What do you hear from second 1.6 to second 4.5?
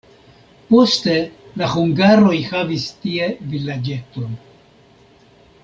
la hungaroj havis tie vilaĝeton.